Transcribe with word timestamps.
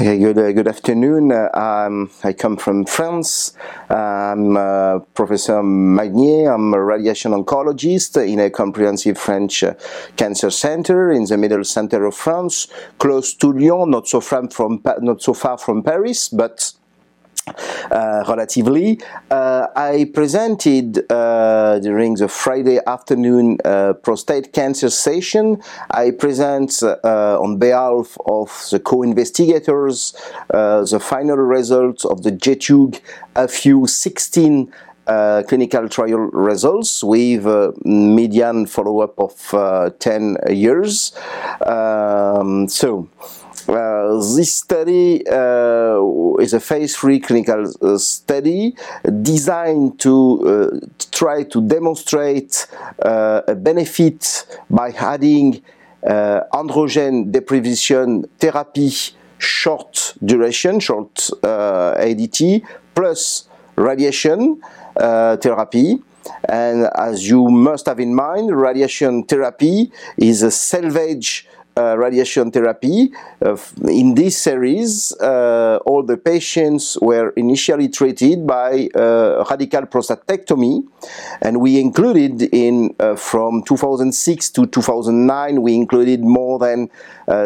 Okay, 0.00 0.18
good, 0.18 0.38
uh, 0.38 0.50
good 0.52 0.66
afternoon. 0.66 1.30
Uh, 1.30 1.50
I 2.24 2.32
come 2.32 2.56
from 2.56 2.86
France. 2.86 3.52
I'm 3.90 4.56
uh, 4.56 5.00
Professor 5.12 5.62
Magnier. 5.62 6.54
I'm 6.54 6.72
a 6.72 6.82
radiation 6.82 7.32
oncologist 7.32 8.16
in 8.26 8.40
a 8.40 8.48
comprehensive 8.48 9.18
French 9.18 9.62
uh, 9.62 9.74
cancer 10.16 10.48
center 10.48 11.12
in 11.12 11.24
the 11.24 11.36
middle 11.36 11.64
center 11.64 12.06
of 12.06 12.14
France, 12.14 12.68
close 12.96 13.34
to 13.34 13.52
Lyon, 13.52 13.90
not 13.90 14.08
so, 14.08 14.22
from, 14.22 14.48
from, 14.48 14.80
not 15.00 15.20
so 15.20 15.34
far 15.34 15.58
from 15.58 15.82
Paris, 15.82 16.30
but 16.30 16.72
uh, 17.90 18.24
relatively. 18.28 19.00
Uh, 19.30 19.66
I 19.76 20.10
presented 20.12 21.10
uh, 21.10 21.78
during 21.80 22.14
the 22.14 22.28
Friday 22.28 22.80
afternoon 22.86 23.58
uh, 23.64 23.94
prostate 23.94 24.52
cancer 24.52 24.90
session. 24.90 25.62
I 25.90 26.10
present 26.12 26.82
uh, 26.82 27.40
on 27.40 27.58
behalf 27.58 28.16
of 28.26 28.66
the 28.70 28.80
co-investigators 28.80 30.14
the 30.48 31.00
final 31.00 31.36
results 31.36 32.04
of 32.04 32.22
the 32.22 32.32
GETUG 32.32 33.00
FU 33.48 33.86
16 33.86 34.72
uh, 35.10 35.42
clinical 35.48 35.88
trial 35.88 36.18
results 36.18 37.02
with 37.02 37.46
uh, 37.46 37.72
median 37.84 38.64
follow-up 38.66 39.18
of 39.18 39.54
uh, 39.54 39.90
10 39.98 40.36
years. 40.50 41.12
Um, 41.66 42.68
so, 42.68 43.08
this 43.70 44.54
study 44.54 45.26
uh, 45.26 46.00
is 46.40 46.54
a 46.54 46.60
phase 46.60 46.96
3 46.96 47.20
clinical 47.20 47.72
uh, 47.82 47.98
study 47.98 48.74
designed 49.22 49.98
to 50.00 50.80
try 51.12 51.44
to 51.44 51.60
demonstrate 51.60 52.66
a 52.98 53.54
benefit 53.54 54.46
by 54.68 54.90
adding 54.90 55.62
androgen 56.02 57.30
deprivation 57.30 58.24
therapy 58.38 58.90
short 59.38 60.14
duration, 60.24 60.80
short 60.80 61.14
ADT, 61.42 62.62
plus 62.94 63.48
radiation 63.76 64.60
uh, 64.96 65.36
therapy. 65.36 65.98
And 66.48 66.88
as 66.96 67.28
you 67.28 67.48
must 67.48 67.86
have 67.86 67.98
in 67.98 68.14
mind, 68.14 68.54
radiation 68.54 69.24
therapy 69.24 69.90
is 70.16 70.42
a 70.42 70.50
salvage 70.50 71.46
uh, 71.46 71.59
radiation 71.96 72.50
therapy. 72.50 73.12
Uh, 73.40 73.56
in 73.88 74.14
this 74.14 74.36
series, 74.38 75.12
uh, 75.20 75.78
all 75.86 76.02
the 76.02 76.16
patients 76.16 76.98
were 77.00 77.30
initially 77.36 77.88
treated 77.88 78.44
by 78.46 78.88
uh, 78.94 79.44
radical 79.50 79.82
prostatectomy, 79.82 80.82
and 81.42 81.60
we 81.60 81.78
included 81.80 82.42
in 82.52 82.94
uh, 83.00 83.16
from 83.16 83.62
2006 83.64 84.50
to 84.50 84.66
2009, 84.66 85.62
we 85.62 85.74
included 85.74 86.22
more 86.22 86.58
than 86.58 86.90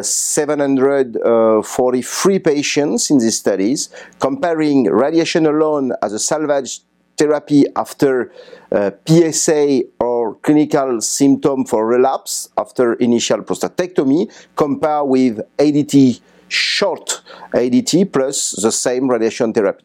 743 0.03 2.39
patients 2.39 3.11
in 3.11 3.19
these 3.19 3.37
studies, 3.39 3.91
comparing 4.19 4.85
radiation 4.85 5.45
alone 5.47 5.93
as 6.03 6.15
a 6.15 6.19
salvage 6.19 6.81
therapy 7.17 7.65
after 7.77 8.33
uh, 8.73 8.91
PSA 9.07 9.83
or 10.01 10.14
clinical 10.45 11.01
symptom 11.01 11.65
for 11.65 11.87
relapse 11.87 12.49
after 12.57 12.95
initial 12.95 13.39
prostatectomy 13.39 14.31
compared 14.55 15.09
with 15.09 15.41
ADT 15.59 16.21
short 16.49 17.23
ADT 17.53 18.13
plus 18.13 18.53
the 18.63 18.71
same 18.71 19.11
radiation 19.11 19.53
therapy. 19.53 19.85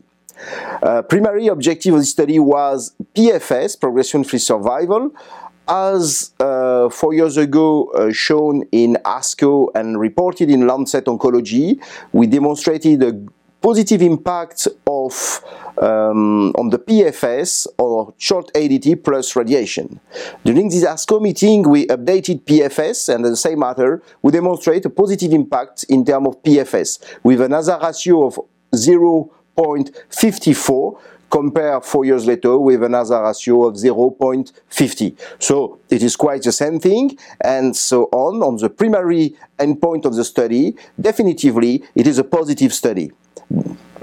Uh, 0.84 1.02
primary 1.02 1.48
objective 1.48 1.94
of 1.94 2.00
the 2.00 2.06
study 2.06 2.40
was 2.40 2.94
PFS, 3.16 3.80
progression-free 3.80 4.40
survival, 4.40 5.12
as 5.68 6.32
uh, 6.40 6.90
four 6.90 7.14
years 7.14 7.38
ago 7.38 7.86
uh, 7.92 8.12
shown 8.12 8.64
in 8.72 8.98
ASCO 9.06 9.70
and 9.76 10.00
reported 10.00 10.50
in 10.50 10.66
Lancet 10.66 11.06
Oncology, 11.06 11.80
we 12.12 12.26
demonstrated 12.26 13.04
a 13.04 13.14
positive 13.62 14.02
impact 14.02 14.68
of 14.88 15.44
um, 15.82 16.52
on 16.52 16.70
the 16.70 16.80
PFS 16.80 17.68
or 17.78 18.14
short 18.18 18.52
ADT 18.54 19.04
plus 19.04 19.36
radiation. 19.36 20.00
During 20.44 20.70
this 20.70 20.84
ASCO 20.84 21.22
meeting, 21.22 21.70
we 21.70 21.86
updated 21.88 22.44
PFS 22.44 23.14
and 23.14 23.26
the 23.26 23.36
same 23.36 23.60
matter, 23.60 24.02
we 24.22 24.32
demonstrate 24.32 24.86
a 24.86 24.90
positive 24.90 25.34
impact 25.34 25.84
in 25.90 26.06
terms 26.06 26.28
of 26.28 26.42
PFS 26.44 27.20
with 27.24 27.42
an 27.42 27.52
hazard 27.52 27.80
ratio 27.82 28.28
of 28.28 28.40
0.54 28.74 31.00
compare 31.30 31.80
four 31.82 32.06
years 32.06 32.26
later 32.26 32.58
with 32.58 32.84
another 32.84 33.22
ratio 33.22 33.68
of 33.68 33.76
0.50. 33.76 35.16
So 35.38 35.80
it 35.90 36.02
is 36.02 36.16
quite 36.16 36.42
the 36.42 36.52
same 36.52 36.80
thing 36.80 37.18
and 37.42 37.76
so 37.76 38.06
on. 38.12 38.42
On 38.42 38.58
the 38.58 38.70
primary 38.70 39.36
endpoint 39.60 40.06
of 40.06 40.16
the 40.16 40.24
study, 40.24 40.76
definitively 41.00 41.84
it 41.96 42.08
is 42.08 42.18
a 42.18 42.24
positive 42.24 42.74
study 42.74 43.12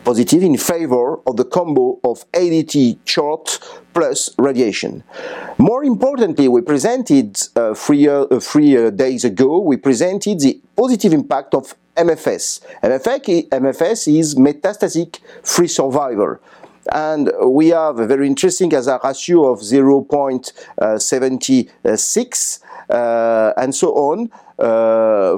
positive 0.04 0.44
in 0.44 0.56
favor 0.56 1.18
of 1.26 1.36
the 1.36 1.44
combo 1.44 1.98
of 2.04 2.30
ADT 2.30 2.98
short 3.04 3.58
plus 3.92 4.30
radiation. 4.38 5.02
More 5.58 5.84
importantly, 5.84 6.48
we 6.48 6.60
presented 6.60 7.36
uh, 7.56 7.74
three, 7.74 8.06
uh, 8.06 8.26
three 8.40 8.76
uh, 8.76 8.90
days 8.90 9.24
ago, 9.24 9.58
we 9.58 9.76
presented 9.76 10.38
the 10.38 10.60
positive 10.76 11.12
impact 11.12 11.54
of 11.54 11.74
MFS. 11.96 12.60
MFS 12.82 14.18
is 14.18 14.36
metastatic 14.36 15.18
free 15.42 15.68
survival 15.68 16.38
and 16.92 17.32
we 17.44 17.68
have 17.68 17.98
a 17.98 18.06
very 18.06 18.28
interesting 18.28 18.70
hazard 18.70 19.00
ratio 19.02 19.50
of 19.52 19.60
0.76 19.60 22.60
uh, 22.90 23.52
and 23.56 23.74
so 23.74 23.94
on. 23.94 24.30
Uh, 24.58 25.36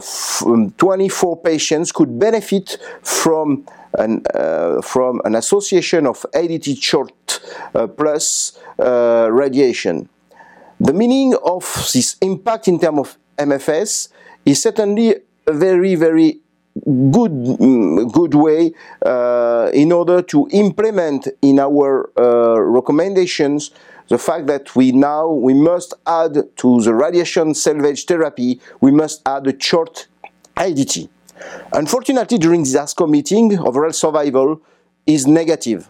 24 0.77 1.43
patients 1.43 1.91
could 1.91 2.17
benefit 2.19 2.77
from 3.03 3.67
an, 3.99 4.23
uh, 4.35 4.81
from 4.83 5.21
an 5.25 5.35
association 5.35 6.07
of 6.07 6.25
ADT 6.35 6.83
short 6.83 7.41
uh, 7.75 7.87
plus 7.87 8.59
uh, 8.79 9.29
radiation. 9.31 10.09
The 10.81 10.93
meaning 10.93 11.35
of 11.45 11.65
this 11.93 12.17
impact 12.21 12.69
in 12.69 12.79
terms 12.79 13.01
of 13.01 13.19
MFS 13.37 14.09
is 14.45 14.63
certainly 14.63 15.17
a 15.47 15.53
very, 15.53 15.95
very 15.95 16.41
good 16.85 17.33
mm, 17.33 18.13
good 18.13 18.35
way 18.35 18.73
uh, 19.05 19.71
in 19.75 19.93
order 19.93 20.23
to 20.23 20.49
implement 20.53 21.29
in 21.43 21.59
our 21.59 22.11
uh, 22.17 22.61
recommendations 22.61 23.73
the 24.09 24.19
fact 24.19 24.47
that 24.47 24.75
we 24.77 24.93
now 24.93 25.29
we 25.29 25.55
must 25.55 25.95
add 26.07 26.35
to 26.57 26.81
the 26.81 26.95
radiation 26.95 27.55
salvage 27.55 28.07
therapy 28.07 28.61
we 28.81 28.91
must 28.91 29.23
add 29.27 29.47
a 29.47 29.61
short 29.61 30.07
ADT. 30.57 31.09
Unfortunately, 31.73 32.39
during 32.39 32.63
this 32.63 32.77
ASCO 32.77 33.09
meeting, 33.09 33.59
overall 33.59 33.93
survival 33.93 34.61
is 35.07 35.27
negative. 35.27 35.89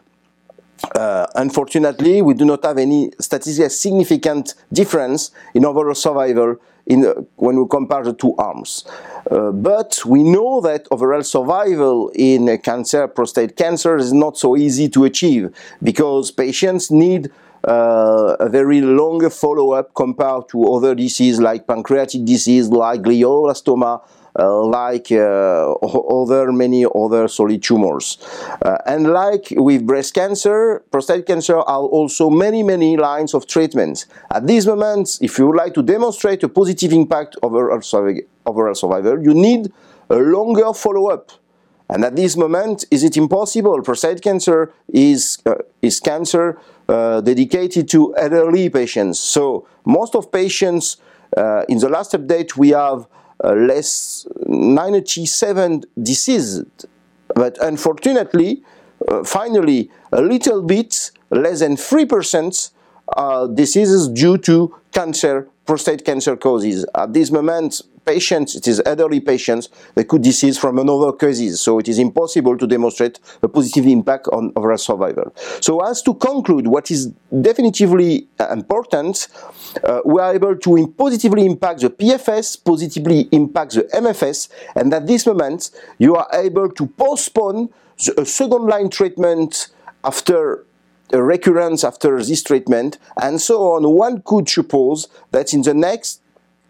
Uh, 0.94 1.26
unfortunately, 1.34 2.22
we 2.22 2.34
do 2.34 2.44
not 2.44 2.64
have 2.64 2.78
any 2.78 3.10
statistically 3.20 3.68
significant 3.68 4.54
difference 4.72 5.32
in 5.54 5.64
overall 5.64 5.94
survival 5.94 6.56
in, 6.86 7.04
uh, 7.04 7.14
when 7.36 7.56
we 7.58 7.66
compare 7.68 8.02
the 8.04 8.12
two 8.12 8.34
arms. 8.36 8.84
Uh, 9.30 9.50
but 9.50 10.00
we 10.06 10.22
know 10.22 10.60
that 10.60 10.86
overall 10.90 11.22
survival 11.22 12.10
in 12.14 12.56
cancer, 12.58 13.08
prostate 13.08 13.56
cancer, 13.56 13.96
is 13.96 14.12
not 14.12 14.38
so 14.38 14.56
easy 14.56 14.88
to 14.88 15.04
achieve 15.04 15.50
because 15.82 16.30
patients 16.30 16.90
need 16.90 17.30
uh, 17.66 18.36
a 18.38 18.48
very 18.48 18.80
long 18.80 19.28
follow-up 19.30 19.92
compared 19.94 20.48
to 20.48 20.64
other 20.72 20.94
diseases 20.94 21.40
like 21.40 21.66
pancreatic 21.66 22.24
disease, 22.24 22.68
like 22.68 23.02
glioblastoma, 23.02 24.00
uh, 24.00 24.06
like 24.44 25.10
uh, 25.10 25.72
other 25.72 26.52
many 26.52 26.86
other 26.94 27.28
solid 27.28 27.62
tumors. 27.62 28.18
Uh, 28.62 28.78
and 28.86 29.12
like 29.12 29.48
with 29.52 29.86
breast 29.86 30.14
cancer, 30.14 30.82
prostate 30.90 31.26
cancer 31.26 31.58
are 31.58 31.82
also 31.82 32.30
many, 32.30 32.62
many 32.62 32.96
lines 32.96 33.34
of 33.34 33.46
treatment. 33.46 34.06
At 34.30 34.46
this 34.46 34.66
moment, 34.66 35.18
if 35.20 35.38
you 35.38 35.46
would 35.48 35.56
like 35.56 35.74
to 35.74 35.82
demonstrate 35.82 36.42
a 36.42 36.48
positive 36.48 36.92
impact 36.92 37.36
overall, 37.42 37.80
overall 38.46 38.74
survival, 38.74 39.22
you 39.22 39.34
need 39.34 39.72
a 40.10 40.16
longer 40.16 40.72
follow-up. 40.72 41.32
And 41.90 42.04
at 42.04 42.16
this 42.16 42.36
moment, 42.36 42.84
is 42.90 43.02
it 43.02 43.16
impossible? 43.16 43.80
Prostate 43.82 44.20
cancer 44.20 44.72
is, 44.88 45.38
uh, 45.46 45.54
is 45.80 46.00
cancer 46.00 46.60
uh, 46.88 47.20
dedicated 47.22 47.88
to 47.88 48.14
elderly 48.16 48.68
patients. 48.68 49.18
So 49.18 49.66
most 49.84 50.14
of 50.14 50.30
patients, 50.30 50.98
uh, 51.36 51.64
in 51.68 51.78
the 51.78 51.88
last 51.88 52.12
update, 52.12 52.56
we 52.56 52.70
have 52.70 53.00
uh, 53.00 53.06
less 53.44 54.26
97 54.46 55.84
deceased. 56.02 56.86
But 57.34 57.56
unfortunately, 57.62 58.62
uh, 59.06 59.22
finally, 59.24 59.90
a 60.12 60.20
little 60.20 60.62
bit 60.62 61.10
less 61.30 61.60
than 61.60 61.76
3% 61.76 62.70
uh, 63.16 63.46
diseases 63.46 64.08
due 64.08 64.38
to 64.38 64.74
cancer, 64.92 65.48
prostate 65.66 66.04
cancer 66.04 66.36
causes. 66.36 66.84
At 66.94 67.12
this 67.12 67.30
moment, 67.30 67.82
patients, 68.08 68.56
it 68.56 68.66
is 68.66 68.80
elderly 68.86 69.20
patients, 69.20 69.68
they 69.94 70.04
could 70.04 70.22
decease 70.22 70.56
from 70.56 70.78
another 70.78 71.12
causes. 71.12 71.60
So 71.60 71.78
it 71.78 71.88
is 71.88 71.98
impossible 71.98 72.56
to 72.56 72.66
demonstrate 72.66 73.20
a 73.42 73.48
positive 73.48 73.86
impact 73.86 74.28
on 74.32 74.50
overall 74.56 74.78
survival. 74.78 75.34
So 75.60 75.80
as 75.80 76.00
to 76.02 76.14
conclude, 76.14 76.66
what 76.66 76.90
is 76.90 77.12
definitively 77.48 78.28
important, 78.50 79.28
uh, 79.84 80.00
we 80.06 80.22
are 80.22 80.34
able 80.34 80.56
to 80.56 80.94
positively 80.96 81.44
impact 81.44 81.80
the 81.80 81.90
PFS, 81.90 82.64
positively 82.64 83.28
impact 83.30 83.74
the 83.74 83.82
MFS, 83.82 84.48
and 84.74 84.94
at 84.94 85.06
this 85.06 85.26
moment, 85.26 85.70
you 85.98 86.16
are 86.16 86.28
able 86.32 86.70
to 86.70 86.86
postpone 86.86 87.68
the, 88.04 88.22
a 88.22 88.24
second 88.24 88.66
line 88.66 88.88
treatment 88.88 89.68
after 90.02 90.64
a 91.12 91.22
recurrence 91.22 91.84
after 91.84 92.22
this 92.22 92.42
treatment, 92.42 92.98
and 93.20 93.40
so 93.40 93.72
on. 93.72 93.82
One 93.96 94.22
could 94.22 94.48
suppose 94.48 95.08
that 95.30 95.54
in 95.54 95.62
the 95.62 95.74
next 95.74 96.20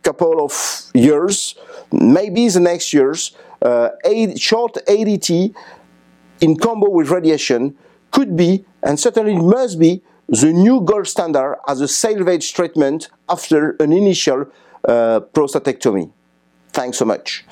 couple 0.08 0.44
of 0.46 0.54
years, 0.94 1.54
maybe 1.92 2.48
the 2.48 2.60
next 2.60 2.92
years, 2.92 3.18
uh, 3.60 3.88
short 4.36 4.74
ADT 4.86 5.54
in 6.40 6.56
combo 6.56 6.88
with 6.88 7.10
radiation 7.10 7.76
could 8.10 8.36
be, 8.36 8.64
and 8.82 8.98
certainly 8.98 9.36
must 9.36 9.78
be, 9.78 10.02
the 10.28 10.52
new 10.52 10.80
gold 10.80 11.06
standard 11.06 11.56
as 11.66 11.80
a 11.80 11.88
salvage 11.88 12.52
treatment 12.52 13.08
after 13.28 13.76
an 13.80 13.92
initial 13.92 14.40
uh, 14.86 15.20
prostatectomy. 15.34 16.10
Thanks 16.72 16.98
so 16.98 17.04
much. 17.04 17.44